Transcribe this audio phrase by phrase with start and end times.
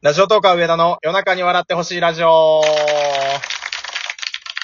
[0.00, 2.62] ラジオトーカー上田の夜中に笑ってほしいラジオ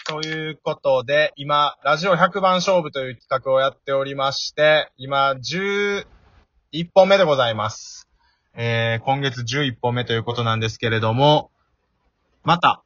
[0.07, 6.07] ということで、今、ラジオ100番勝負という企画をやっておりまして、今、11
[6.95, 8.09] 本目でございます。
[8.55, 11.51] えー、今月11本目ということなんですけれども、
[12.45, 12.85] また、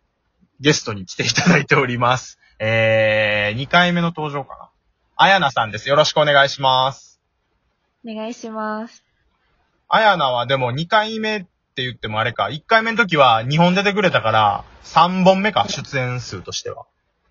[0.58, 2.38] ゲストに来ていただいております。
[2.60, 4.70] えー、2回目の登場かな。
[5.16, 5.90] あやなさんです。
[5.90, 7.20] よろしくお願いします。
[8.06, 9.04] お願いします。
[9.90, 11.46] あやなはでも2回目
[11.78, 16.86] って言ってもあれか、1回目の時は2本出てくれたから、3本目か、出演数としては。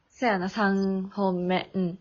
[0.09, 1.70] そやな、3本目。
[1.73, 1.99] うん。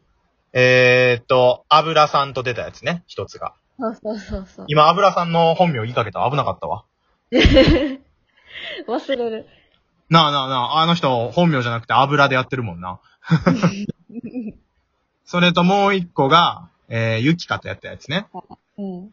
[0.52, 3.54] えーっと、油さんと出たやつね、一つが。
[3.80, 4.66] そうそうそうそう。
[4.68, 6.20] 今、油さんの本名言いかけた？
[6.20, 6.84] ら危なかったわ。
[7.32, 9.46] 忘れる。
[10.08, 13.00] なあなあなあ、あの人本名じゃなくて油でやってるもんな。
[15.26, 18.28] それともう一個が、えー、ゆきかとやったやつね。
[18.78, 19.10] うん。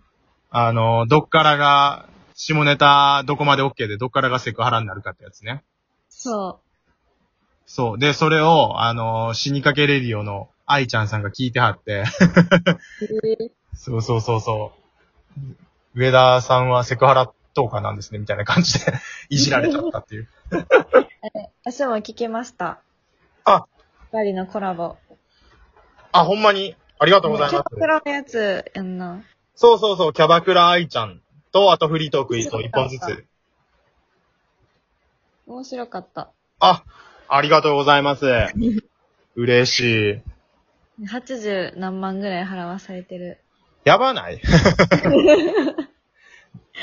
[0.51, 2.05] あの、どっからが、
[2.45, 5.63] 下ネタどこまで OK でどっからがセクハラになるかってやつね。
[6.09, 6.59] そ
[7.65, 7.97] そう。
[7.97, 12.03] で、それを、あの、死にかけレディオの愛ちゃんさんが聞いてはって、
[13.01, 13.51] う。
[13.77, 14.73] そうそうそうそ
[15.95, 15.99] う。
[15.99, 18.93] 上田さんはセクハラトーカーなんですね、みたいな感じで
[19.29, 20.27] いじられちゃったっていう。
[21.63, 22.81] 私も聞きました。
[23.45, 23.65] あ
[24.11, 24.97] 二人のコラボ。
[26.11, 27.69] あ、ほんまに、ありがとうございますキャバ。
[27.69, 29.23] クラのやつやんな。
[29.55, 31.21] そうそうそう、キャバクラ愛ちゃん
[31.53, 33.25] と、あとフリートークと一本ずつ。
[35.47, 36.31] 面白かった。
[36.59, 36.83] あ、
[37.29, 38.25] ありがとうございます。
[39.35, 39.79] 嬉し
[40.99, 41.05] い。
[41.05, 43.39] 80何万ぐらい払わされてる。
[43.85, 44.41] やばない？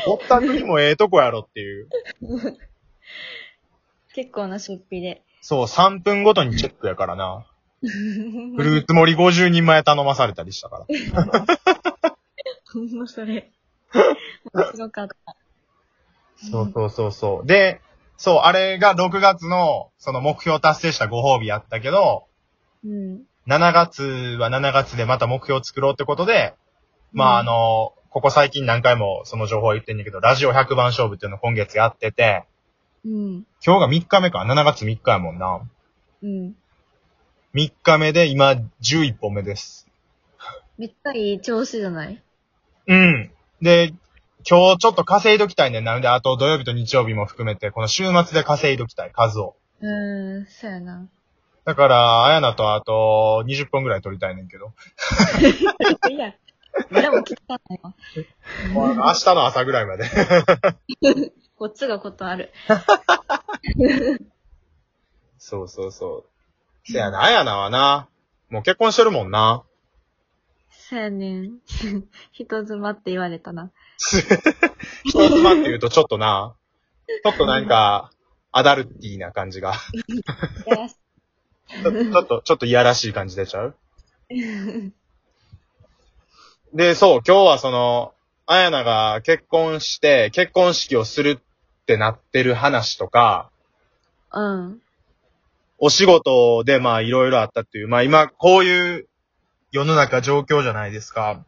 [0.06, 1.88] ぼったくりもええとこやろっていう。
[4.14, 5.22] 結構な出費で。
[5.40, 7.44] そう、3分ごとにチェックやからな。
[7.82, 7.86] フ
[8.62, 10.86] ルーツ盛り50人前頼まされたりしたから。
[12.72, 13.50] ほんまそれ。
[13.94, 15.36] 面白かった。
[16.50, 17.46] そうそうそうそう。
[17.46, 17.80] で、
[18.16, 22.26] そう、あれが6月の、その目標達成したご褒美やったけど、
[22.84, 23.22] うん。
[23.46, 24.02] 7月
[24.38, 26.54] は7月でまた目標を作ろうってことで、
[27.12, 32.44] まああの、ここ最近何回もその情報は言ってんだけど、ラジオ100番勝負っていうのを今月やってて、
[33.04, 33.46] うん。
[33.64, 35.60] 今日が3日目か、7月3日やもんな。
[36.22, 36.54] うん。
[37.54, 39.88] 3日目で今11本目です。
[40.78, 42.22] めっちゃいい調子じゃない？
[42.86, 43.30] うん。
[43.62, 43.92] で、
[44.48, 49.56] 今日ちょっと稼いどきたいねんなので、あと土曜日と日曜日も含めて、この週末で稼いどきたい、数を。
[49.80, 51.08] うーん、そうやな。
[51.64, 54.72] だから、あやなとあと20本ぐらい撮りたいねんけど。
[56.10, 56.34] いや、
[56.90, 57.94] でも聞かないわ。
[58.72, 60.04] もう明日の朝ぐらいまで。
[61.56, 62.52] こっちがことある。
[65.38, 66.24] そうそうそ
[66.86, 66.90] う。
[66.90, 68.08] せやな、あやなはな、
[68.48, 69.62] もう結婚してるもんな。
[70.90, 71.60] そうやねん。
[72.32, 73.70] 人妻って言われたな。
[75.06, 76.56] 人妻って言うとちょっとな、
[77.06, 78.10] ちょっとなんか、
[78.50, 79.74] アダルティーな感じが。
[79.74, 81.90] ちょ
[82.22, 83.76] っと、ちょっといやらしい感じ出ちゃう
[86.74, 88.12] で、そう、今日はその、
[88.46, 93.52] あやなが結婚して、結婚式をするってなってる話とか、
[94.32, 94.82] うん。
[95.78, 99.06] お仕事でまあいろいろあったっていう、まあ今こういう
[99.72, 101.44] 世の中状況じゃないですか。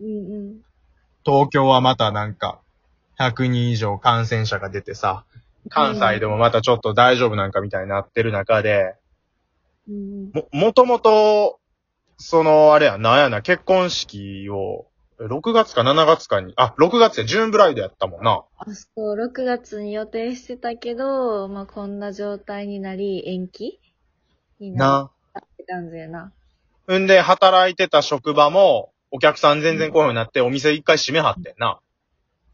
[0.00, 0.10] うんう
[0.54, 0.60] ん。
[1.24, 2.60] 東京はまたなんか、
[3.18, 5.24] 100人以上感染者が出てさ、
[5.68, 8.94] 関西でもまたちょっと大丈夫なんかみたいになってる中で、
[9.88, 11.60] うんも、もともと、
[12.16, 14.86] その、あれや、なんやな、結婚式を、
[15.18, 18.44] 6月か7月かに、あ、6月でジューンブライドやったもんな。
[18.56, 23.80] あ、そう、6月に予定してたけど、まあ、こんな状態になり、延期
[24.60, 25.40] になな。
[25.40, 26.32] ってたんだよな。
[26.96, 31.80] んで、働いてた職場も、お客さん全然来んようになって、お店一回閉めはってんな。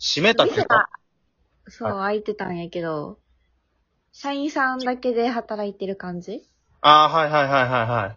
[0.00, 0.88] 閉めたっていうか、
[1.68, 3.18] そう、空いてたんやけど、
[4.12, 6.42] 社員さんだけで働いてる感じ？
[6.80, 8.16] ああ、はいはいはいはいはい。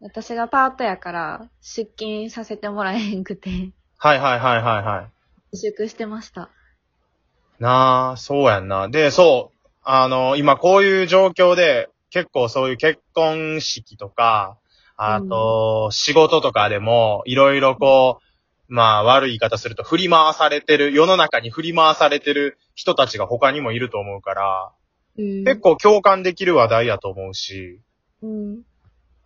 [0.00, 5.12] 私がパートやから、出勤させてもらえへんくて、はいはいはいはいはい。
[5.52, 6.48] 自粛してました。
[7.58, 8.88] なあ、そうやんな。
[8.88, 14.56] で、そう、あの、今こういう状況で、結構そういう結婚式とか、
[15.02, 18.24] あと、仕事とかでも、いろいろこう、
[18.68, 24.72] まあ悪い言い方すると振り回されてる、世の中に振り回されてる人たちが他にもいると思うから、
[25.16, 25.44] うん。
[25.44, 27.80] 結構共感できる話題やと思うし、
[28.20, 28.60] うん。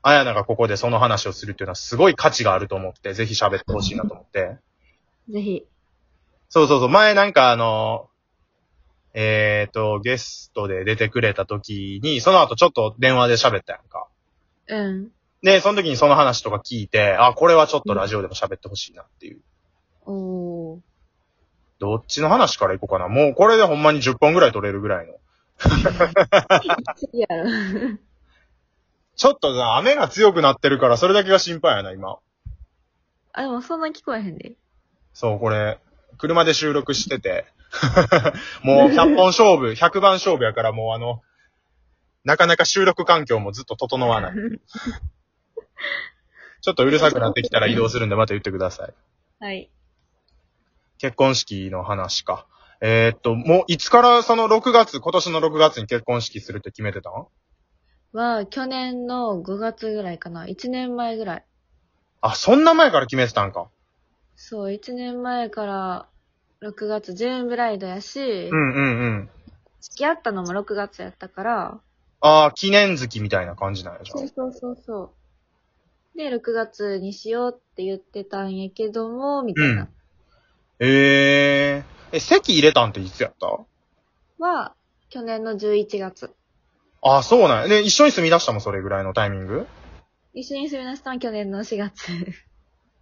[0.03, 4.59] あやながここでその話をするっていうのはすごい価値があると思って、ぜひ喋ってほしいなと思って。
[5.29, 5.67] ぜひ。
[6.51, 6.89] そうそうそう。
[6.89, 8.09] 前なんかあの、
[9.13, 14.07] えっ、と、ゲストで出てくれた時に、その後ちょっと電話で喋ったやんか。
[14.69, 15.11] うん。
[15.45, 19.41] で、その時にその話とか聞いて、あ、これはちょっとラジオでも喋ってほしいなっていう。
[20.07, 20.81] おー。
[21.79, 23.09] どっちの話からいこうかな。
[23.09, 25.13] もうこれでほんまに10本ぐらい取れるぐらいの。
[26.97, 27.45] 次やろ。
[29.17, 32.17] ちょっとな、雨が強くなってるから、それだけが心配やな、今。
[33.35, 34.55] あ、でもそんな聞こえへんで。
[35.13, 35.79] そう、これ、
[36.17, 37.45] 車で収録してて、
[38.65, 41.21] もう100本勝負、100番勝負やからもうあの、
[42.25, 44.33] なかなか収録環境もずっと整わない。
[46.63, 48.95] ちょっとうるさくなってきたら移動するんでまた言ってください。
[49.41, 49.71] はい。
[50.99, 52.47] 結婚式の話か。
[52.81, 57.27] えーっと、もういつからその6月、今年の6月に結婚式するって決めてたん？
[58.13, 60.47] は、去年の5月ぐらいかな。
[60.47, 61.45] 1年前ぐらい。
[62.21, 63.69] あ、そんな前から決めてたんか。
[64.37, 66.09] そう、1年前から
[66.63, 69.31] 6月、ジューンブライドやし、うんうんうん。
[69.81, 71.81] 付き合ったのも6月やったから、
[72.21, 75.24] ああ、記念月みたいな感じなんやじゃそうそうそうそう。
[76.17, 79.83] で、6月にしようって言ってたんやけども、みたいな。
[79.83, 79.89] うん
[80.81, 83.61] えー、え、席入れたんっていつやった？
[84.39, 84.75] は、
[85.09, 86.35] 去年の11月。
[87.01, 87.69] あ、そうなんや。
[87.69, 89.67] で、一緒に住み出したもん、それぐらいのタイミング？
[90.33, 92.11] 一緒に住み出したのは去年の4月。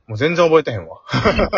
[0.07, 1.01] もう全然覚えてへんわ。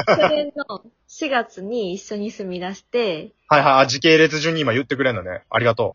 [0.07, 5.43] 去年の4月に一緒に住み出して、はいはい、あ時系列順に今言ってくれんのね。
[5.51, 5.95] ありがと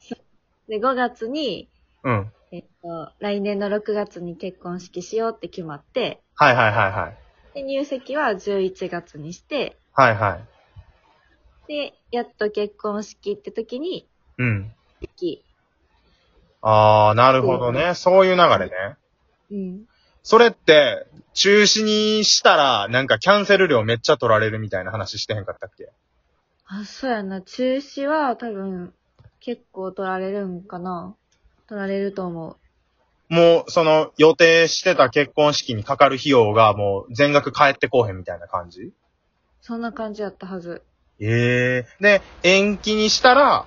[0.67, 1.69] で、5月に、
[2.03, 2.09] う。
[2.09, 2.31] うん。
[2.51, 7.17] えっと、来年の6月に結婚式しようって決まって、はいはいはいはい。
[7.53, 10.43] で、入籍は11月にして、はいはい。
[11.67, 14.07] で、やっと結婚式って時に、
[14.39, 14.71] うん。
[15.01, 15.43] 式。
[16.61, 17.93] あー、なるほどね。
[17.93, 18.95] そういう流れね。
[19.51, 19.85] うん。
[20.23, 25.89] それって、中止にしたら、なんかキャンセル料めっちゃ取られるみたいな話してへんかったっけ？
[26.65, 27.41] あ、そうやな。
[27.41, 28.93] 中止は多分、
[29.39, 31.15] 結構取られるんかな。
[31.69, 32.57] 取られると思
[33.29, 33.33] う。
[33.33, 38.91] もう、その、予定してた結婚式にかかる費用がもう全額返ってこうへんみたいな感じ？
[39.61, 40.81] そんな感じだったはず。
[41.19, 43.65] ええで、延期にしたら、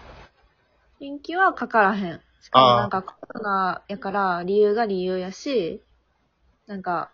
[1.01, 2.21] 延期はかからへん。
[2.41, 5.81] しかもあーなんかコロナやから理由が理由やし、
[6.67, 7.11] なんか、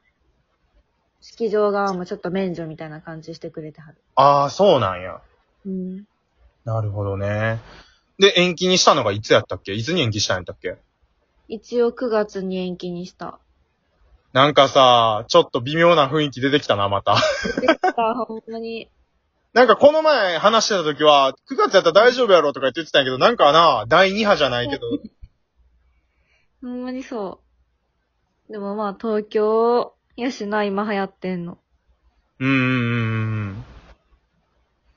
[1.20, 3.98] 式場側もちょっと免除みたいな感じしてくれてはる。
[4.14, 5.20] ああ、そうなんや。
[5.66, 6.04] うん。
[6.64, 7.58] なるほどね。
[8.18, 9.72] で、延期にしたのがいつやったっけ？
[9.72, 10.76] いつに延期したんやったっけ？
[11.48, 13.38] 一応9月に延期にした。
[14.32, 17.14] なんかさ、ちょっと微妙な雰囲気出てきたな、また。
[17.60, 18.88] でさ、 ほんまに、
[19.54, 24.82] なんかこの前話してた時は、9月やったら大丈夫やろとか言ってたんやけど、なんかな、第2波じゃないけど、
[26.60, 27.40] ほんまにそ
[28.48, 28.52] う。
[28.52, 31.58] でもまあ東京やしな、今流行ってんの。
[32.40, 33.64] うーん、うんうん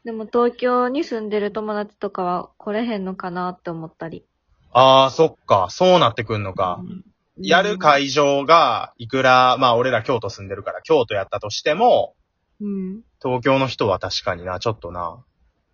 [0.03, 4.25] でも東京に住んでる友達とかは来れへんのかなって思ったり。
[4.71, 6.79] ああ、そっか、そうなってくんのか。
[6.81, 7.03] うん
[7.43, 12.13] やる会場が、いくら、まあ俺ら京都住んでるから京都やったとしても、
[12.59, 13.01] うん。
[13.21, 15.23] 東京の人は確かにな、ちょっとな。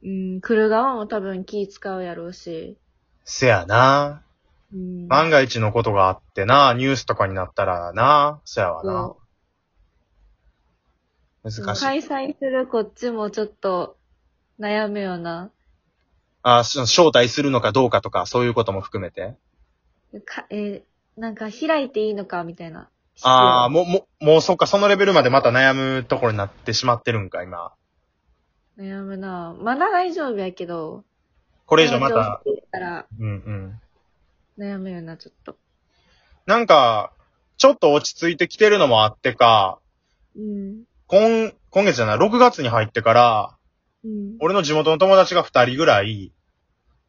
[0.03, 2.77] うん、来る側も多分気使うやろうし。
[3.25, 4.23] せやな。
[4.73, 5.07] うん。
[5.07, 9.13] 万が一のことがあってな、ニュースとかになったらな、そやわな
[11.43, 11.83] 難しい。
[11.83, 13.96] 開催するこっちもちょっと
[14.59, 15.51] 悩むよな。
[16.43, 19.35] あその招待するのかどうかとか、そういうことも含めて？
[20.25, 22.89] か、えーなんか開いていいのかみたいな。
[23.23, 27.73] ああ、もう、もう、もうそっか、そのレベルまでまた悩むところになってしまってるんか、今。
[28.77, 29.55] 悩むな。
[29.59, 31.03] まだ大丈夫やけど。
[31.65, 32.43] これ以上また、
[33.19, 33.81] うんうん。
[34.63, 35.57] 悩むよな、ちょっと。
[36.45, 37.11] なんか、
[37.57, 39.79] ちょっと落ち着いてきてるのもあってか、
[40.35, 40.83] うん。
[41.07, 43.56] 今、今月じゃない、6月に入ってから、
[44.07, 44.37] うん。
[44.39, 46.31] 俺の地元の友達が2人ぐらい、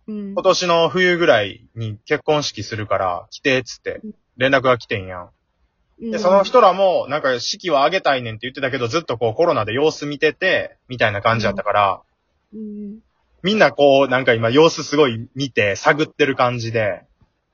[0.08, 0.42] うん今。
[0.42, 5.30] 年の冬ぐらいに結婚式するから、来て、つってうん、連絡が来てんやん。
[6.00, 12.02] うんで、その人らも、なんか式は挙げたいねんって言ってたけど、ずっとこうコロナで様子見てて、みたいな感じだったから、
[12.54, 12.98] うん。
[13.42, 17.02] みんなこう、なんか今様子すごい見て、探ってる感じで、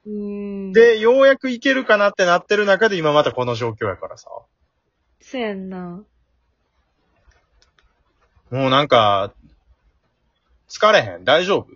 [0.06, 4.28] うん。、で、ようやくいけるかなってなってる中で今またこの状況やからさ。
[5.20, 6.04] そうやんな。
[8.50, 9.32] もうなんか、
[10.68, 11.24] 疲れへん？
[11.24, 11.68] 大丈夫？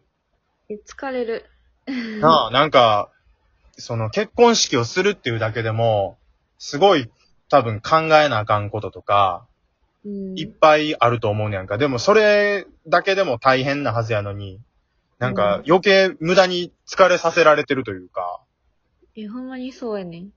[0.68, 1.44] え、疲れる。
[2.20, 3.10] なあ、なんか、
[3.76, 6.18] その結婚式をするっていうだけでも、
[6.58, 7.10] すごい
[7.48, 9.46] 多分考えなあかんこととか、
[10.04, 10.38] うん。
[10.38, 11.78] いっぱいあると思うねやんか。
[11.78, 14.60] でもそれだけでも大変なはずやのに、
[15.18, 18.40] なんか余計無駄に疲れさせられてるというか。
[19.16, 20.32] え、ほんまにそうやねん。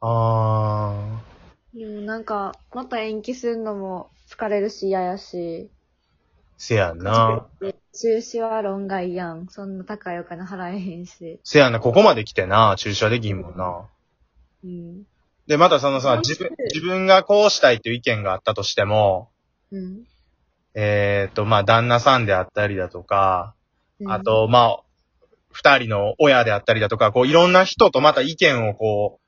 [0.00, 1.22] あ
[1.74, 5.36] でもなんか、また延期するのも疲れるし嫌やし。
[5.36, 5.68] ー、
[6.58, 7.46] せやんな。
[7.60, 9.46] で中止は論外やん。
[9.48, 11.40] そんな高いお金払えへんし。
[11.44, 13.88] せやんな、ここまで来てな、注射できんもんな。
[14.64, 15.06] うん。
[15.46, 19.30] で、またそのさ、自分、自分がこうしたいっていう意見があったとしても、
[19.70, 20.04] うん。
[20.74, 23.54] えっ、と、まあ、旦那さんであったりだとか、
[24.00, 24.80] うんあ、と、まあ、
[25.52, 29.24] 二人の親であったりだとか、こう、いろんな人とまた意見をこう、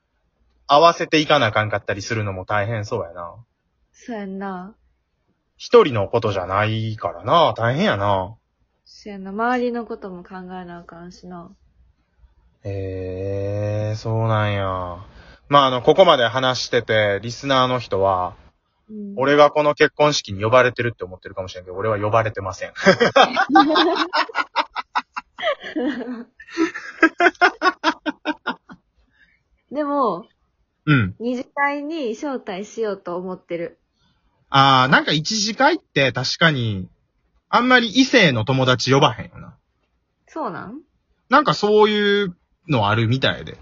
[0.67, 3.35] 合わせていかなあかんかったりするのも大変そうやな。
[3.93, 4.75] そうやんな。
[5.57, 7.53] 一人のことじゃないからな。
[7.57, 8.35] 大変やな。
[8.85, 9.31] そうやんな。
[9.31, 11.51] 周りのことも考えなあかんしな。
[12.63, 14.63] へえー、そうなんや。
[15.49, 18.35] まあ、あの、ここまで話してて、リスナーの人は、
[18.89, 22.73] うん、俺がこの結婚式に呼ばれてるって思ってるかもしれんけど、俺は呼ばれてません。
[29.71, 30.25] でも、
[30.85, 31.15] うん。
[31.19, 33.79] 二次会に招待しようと思ってる。
[34.49, 36.87] あー、なんか一次会って確かに、
[37.49, 39.55] あんまり異性の友達呼ばへんよな。
[40.27, 40.81] そうなん？
[41.29, 42.35] なんかそういう
[42.69, 43.57] のあるみたいで。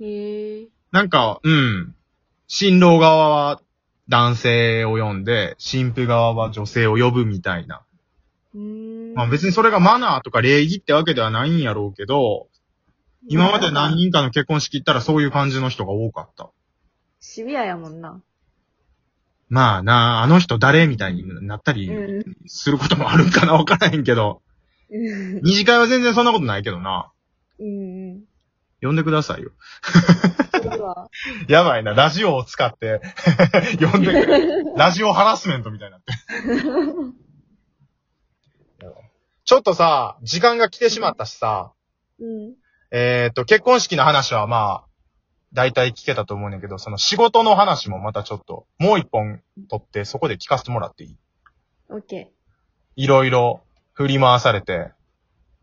[0.00, 0.66] へえ。
[0.90, 1.94] なんか、うん。
[2.46, 3.60] 新郎側は
[4.08, 7.82] 男性を呼んで、新婦側は女性を呼ぶみたいな。
[8.54, 9.14] うーん。
[9.14, 12.48] まあ別にそれがマナーとか礼儀ってわけではないんやろうけど、
[13.28, 16.50] 今まで何人かの結婚式行ったらそういう感じの人が多かった。
[17.20, 18.20] シビアやもんな。
[19.52, 22.24] まあなあ、あの人誰みたいになったりうん。
[22.46, 24.40] することもあるんかなわからへんけど、
[24.90, 27.12] うん二次会は全然そんなことないけどな。
[27.60, 28.24] うん。
[28.80, 29.50] 呼んでくださいよ。
[31.48, 33.02] やばいな、ラジオを使って
[33.78, 34.64] 呼んでくれ。
[34.74, 36.12] ラジオハラスメントみたいになって。
[39.44, 41.72] ちょっとさ、時間が来てしまったしさ、
[42.18, 42.54] うん。
[42.90, 44.91] えっ、と、結婚式の話はまあ、
[45.52, 51.16] 大体聞けたと思うねんだけど、その仕事の話もまたちょっと、もう一本取って、そこで聞かせてもらっていい？
[51.90, 52.30] オッケ
[52.96, 54.92] いろいろ振り回されて、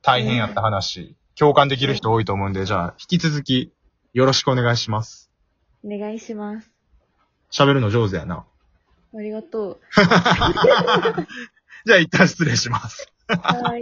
[0.01, 3.73] 大変やった話、共感できる人多いと思うんで、じゃあ、引き続き、
[4.13, 5.29] よろしくお願いします。
[5.83, 5.95] ー。
[5.95, 6.71] お願いします。
[7.51, 8.45] 喋るの上手やな。
[9.15, 9.79] ありがとう。
[11.85, 13.11] じゃあ、一旦失礼します。
[13.27, 13.81] はーい。